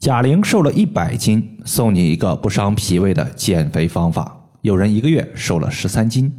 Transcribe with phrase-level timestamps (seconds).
[0.00, 4.34] 贾玲瘦了一百斤，送你一个不伤脾胃的减肥方法。
[4.62, 6.32] 有人一个月瘦了十三斤。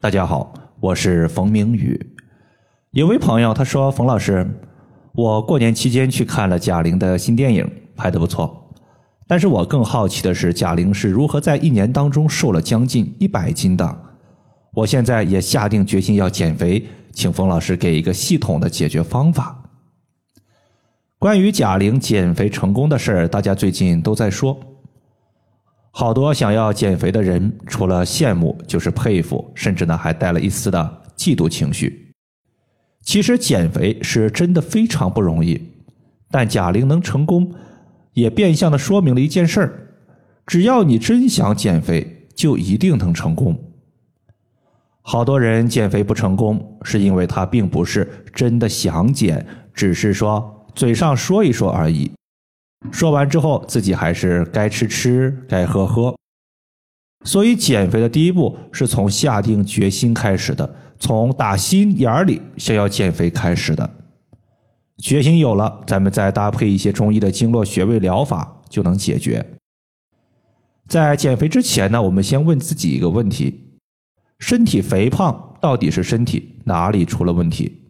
[0.00, 2.00] 大家好，我是冯明宇。
[2.92, 4.50] 有位朋友他说：“冯老师，
[5.12, 8.72] 我过年期间去看了贾玲的新电影，拍的不错。
[9.26, 13.94] 但是我更好奇的是，贾玲是如何在一年当中瘦了将近一百斤的？
[14.72, 16.82] 我现在也下定决心要减肥，
[17.12, 19.58] 请冯老师给一个系统的解决方法。”
[21.22, 24.58] 关于贾玲减肥成功的事儿，大家最近都在说。
[25.92, 32.12] 好多想要减肥的人，除了羡慕就是佩服，甚至呢还带了一丝的嫉妒情绪。
[33.02, 35.62] 其实减肥是真的非常不容易，
[36.28, 37.54] 但贾玲能成功，
[38.14, 39.94] 也变相的说明了一件事儿：
[40.44, 43.56] 只要你真想减肥，就一定能成功。
[45.02, 50.58] 好多人减肥不成功，是因为他并不是真的想减，只是说。
[50.74, 52.10] 嘴上说一说而已，
[52.90, 56.14] 说完之后自己还是该吃吃，该喝喝。
[57.24, 63.88] 所以减肥的第一步是从下定决心开始的，从打心眼里想要减肥开始的。
[64.98, 69.44] 决心有了，咱们再搭配一些中医的经络穴位疗法就能解决。
[70.88, 73.78] 在减肥之前呢，我们先问自己一个问题：
[74.38, 77.81] 身体肥胖到底是身体哪里出了问题？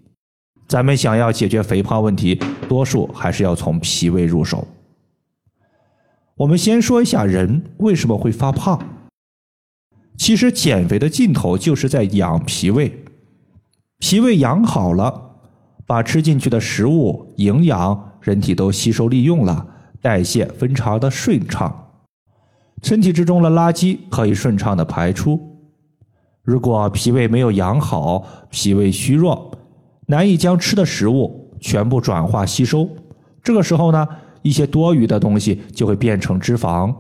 [0.73, 4.67] 咱们想要解决肥胖问题，多数还是要从脾胃入手。
[6.35, 8.83] 我们先说一下人为什么会发胖。
[10.17, 13.05] 其实减肥的尽头就是在养脾胃，
[13.99, 15.33] 脾胃养好了，
[15.87, 19.67] 把吃进去的食物营养人体都吸收利用了，
[20.01, 21.91] 代谢分查的顺畅，
[22.83, 25.39] 身体之中的垃圾可以顺畅的排出。
[26.43, 29.51] 如果脾胃没有养好，脾胃虚弱。
[30.13, 32.87] 难以将吃的食物全部转化吸收，
[33.43, 34.07] 这个时候呢，
[34.43, 36.95] 一些多余的东西就会变成脂肪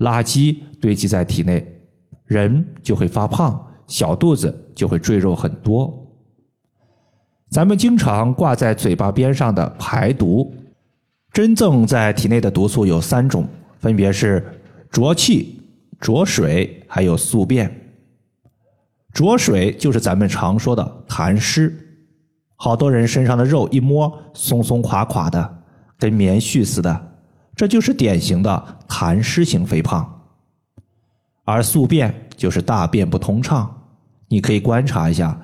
[0.00, 1.64] 垃圾堆积在体内，
[2.24, 5.94] 人就会发胖，小肚子就会赘肉很多。
[7.50, 10.52] 咱们经常挂在嘴巴边上的排毒，
[11.32, 13.46] 真正在体内的毒素有三种，
[13.78, 14.44] 分别是
[14.90, 15.62] 浊气、
[16.00, 17.72] 浊水，还有宿便。
[19.12, 21.84] 浊水就是咱们常说的痰湿。
[22.56, 25.58] 好多人身上的肉一摸松松垮垮的，
[25.98, 27.12] 跟棉絮似的，
[27.54, 30.12] 这就是典型的痰湿型肥胖。
[31.44, 33.82] 而宿便就是大便不通畅，
[34.28, 35.38] 你可以观察一下，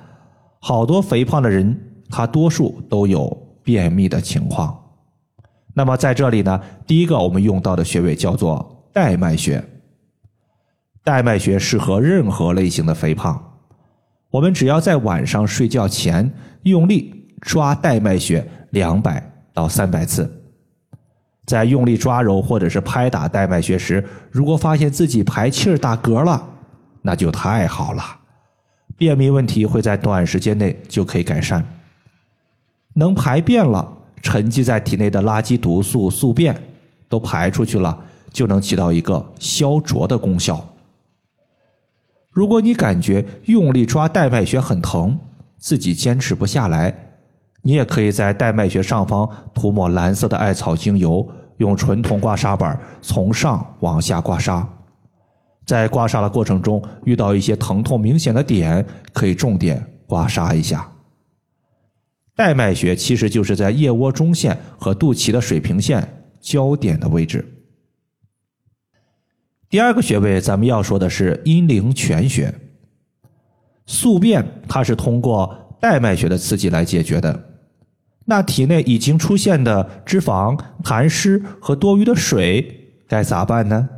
[0.59, 1.79] 好多肥胖的人，
[2.09, 4.77] 他多数都有便秘的情况。
[5.73, 9.63] 那么在这里呢，第一个我们用到的穴位叫做带脉穴，
[11.03, 13.52] 带脉穴适合任何类型的肥胖。
[14.33, 16.27] 我们只要在晚上睡觉前
[16.63, 20.27] 用力抓带脉穴两百到三百次，
[21.45, 26.43] 在用力抓揉或者是拍打带脉穴时，如果发现自己排气儿打嗝了，
[27.03, 28.03] 那就太好了，
[28.97, 31.63] 便秘问题会在短时间内就可以改善。
[32.95, 33.87] 能排便了，
[34.23, 36.59] 沉积在体内的垃圾毒素宿便
[37.07, 37.95] 都排出去了，
[38.31, 40.72] 就能起到一个消浊的功效。
[42.33, 45.17] 如果你感觉用力抓带脉穴很疼，
[45.57, 46.93] 自己坚持不下来，
[47.61, 51.25] 你也可以在带脉穴上方涂抹蓝色的艾草精油，
[51.57, 54.65] 用纯铜刮痧板从上往下刮痧。
[55.63, 58.83] 在刮痧的过程中，遇到一些疼痛明显的点，
[59.13, 60.89] 可以重点刮痧一下。
[62.35, 67.62] 带脉穴其实就是在腋窝中线和肚脐的水平线交点的位置。
[69.73, 72.53] 第二个穴位，咱们要说的是阴陵泉穴。
[73.87, 77.43] 宿便它是通过带脉穴的刺激来解决的。
[78.25, 83.89] 那体内已经出现的脂肪、痰湿和多余的水该咋办呢？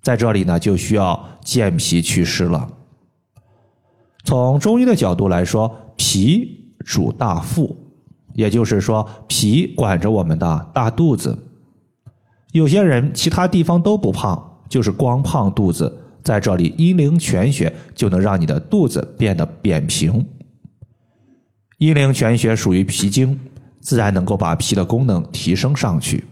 [0.00, 2.70] 在这里呢，就需要健脾祛湿了。
[4.24, 7.76] 从中医的角度来说，脾主大腹，
[8.32, 11.38] 也就是说，脾管着我们的大肚子。
[12.52, 14.46] 有些人其他地方都不胖。
[14.68, 20.24] 就是光胖肚子，在这里阴陵泉穴就能让你的肚子变得扁平。
[21.78, 23.38] 阴陵泉穴属于脾经，
[23.80, 26.24] 自然能够把脾的功能提升上去。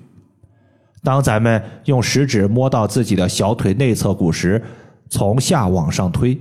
[1.03, 4.61] 当咱们用食指摸到自己的小腿内侧骨时，
[5.09, 6.37] 从下往上推，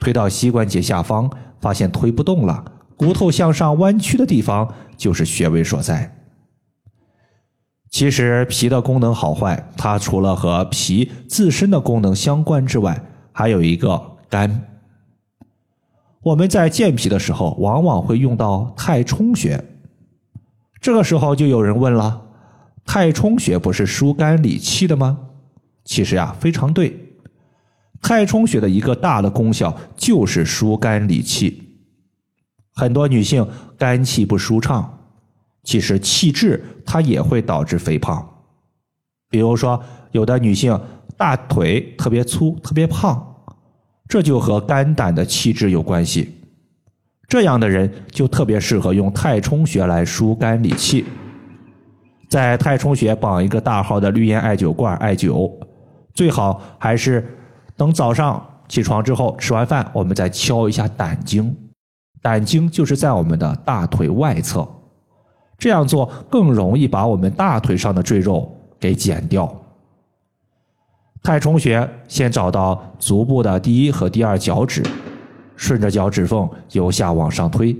[0.00, 1.30] 推到膝关节下方，
[1.60, 2.64] 发现推不动了，
[2.96, 6.23] 骨头向上弯曲的地方就是穴位所在。
[7.94, 13.00] 其实脾的功能好坏，它除了和脾自身的功能相关之外，
[13.30, 14.66] 还有一个肝。
[16.20, 19.64] 我们在健脾的时候，往往会用到太冲穴。
[20.80, 22.20] 这个时候就有人问了：
[22.84, 25.16] 太冲穴不是疏肝理气的吗？
[25.84, 27.14] 其实呀，非常对。
[28.02, 31.62] 太冲穴的一个大的功效就是疏肝理气。
[32.74, 33.48] 很多女性
[33.78, 35.03] 肝气不舒畅，
[35.64, 38.24] 其实气滞它也会导致肥胖。
[39.28, 39.82] 比如说，
[40.12, 40.78] 有的女性
[41.16, 43.34] 大腿特别粗、特别胖，
[44.06, 46.32] 这就和肝胆的气滞有关系。
[47.26, 51.04] 这样的人就特别适合用太冲穴来疏肝理气。
[52.28, 55.50] 在太冲穴绑一个大号的绿烟艾灸罐艾灸，
[56.12, 57.26] 最好还是
[57.76, 61.56] 等早上起床之后吃完饭，我们再敲一下胆经。
[62.20, 64.68] 胆经就是在我们的大腿外侧，
[65.64, 69.50] 这样做更容易把我们大腿上的赘肉给减掉。
[71.22, 74.82] 太冲穴先找到足部的第一和第二脚趾，
[75.56, 77.74] 顺着脚趾缝由下往上推，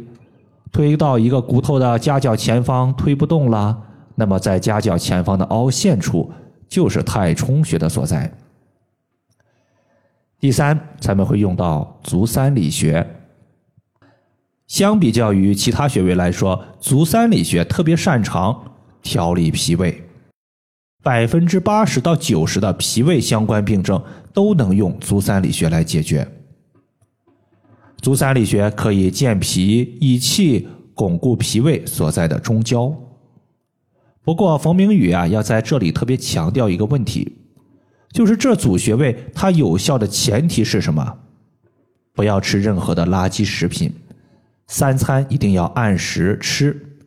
[0.73, 3.79] 推到一个骨头的夹角前方推不动了。
[4.15, 6.33] 那么，在夹角前方的凹陷处
[6.67, 8.33] 就是太冲穴的所在。
[10.41, 13.07] 第三，咱们会用到足三里穴。
[14.67, 20.03] 相比较于其他穴位来说，足三里穴特别擅长调理脾胃，
[21.03, 24.03] 百分之八十到九十的脾胃相关病症
[24.33, 26.27] 都能用足三里穴来解决。
[28.01, 32.95] 足三里穴可以健脾益气，巩固脾胃所在的中焦。
[34.23, 37.37] 不过，冯明宇啊，要在这里特别强调一个问题，
[38.11, 41.19] 就是这组穴位它有效的前提是什么？
[42.15, 43.93] 不要吃任何的垃圾食品，
[44.77, 46.99] 三餐一定要按时吃。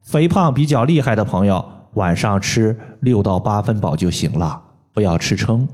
[0.00, 1.62] 肥胖比较厉害的朋友，
[1.92, 4.62] 晚上吃六到八分饱就行了，
[4.94, 5.68] 不要吃撑。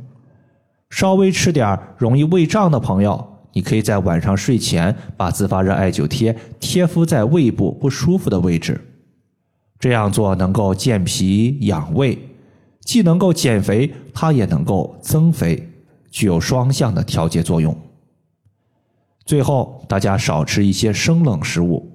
[0.91, 8.81] 稍微吃点容易胃胀的朋友，你可以在晚上睡前把自发热艾灸贴贴敷在胃部不舒服的位置。
[9.79, 12.19] 这样做能够健脾养胃，
[12.81, 15.71] 既能够减肥，它也能够增肥，
[16.11, 17.73] 具有双向的调节作用。
[19.25, 21.91] 最后，大家少吃一些生冷食物。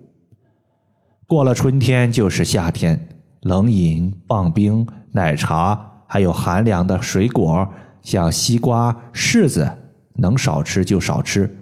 [1.27, 3.07] 过了春天就是夏天，
[3.41, 7.67] 冷饮、棒冰、奶茶，还有寒凉的水果，
[8.01, 9.71] 像西瓜、柿子，
[10.15, 11.55] 能少吃就少吃，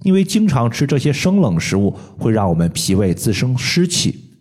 [0.00, 4.32] 因为经常吃这些生冷食物会让我们脾胃滋生湿气。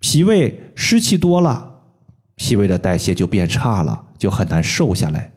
[0.00, 1.80] 脾胃湿气多了，
[2.36, 5.32] 脾胃的代谢就变差了，就很难瘦下来。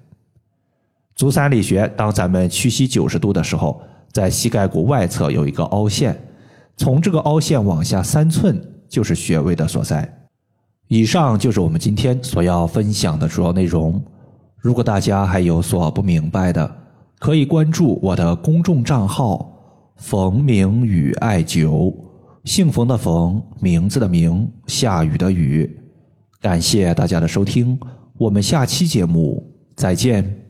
[1.15, 3.81] 足三里穴，当咱们屈膝九十度的时候，
[4.12, 6.18] 在膝盖骨外侧有一个凹陷，
[6.78, 10.12] 从这个凹陷往下三寸就是穴位的所在。
[10.88, 14.04] 以上就是我们今天所要分享的主要内容。
[14.58, 16.69] 如果大家还有所不明白的，
[17.19, 19.50] 可以关注我的公众账号
[19.96, 21.96] “冯明宇艾灸”。
[22.44, 25.80] 姓冯的冯，名字的名，下雨的雨。
[26.42, 27.80] 感谢大家的收听，
[28.18, 30.40] 我们下期节目再见。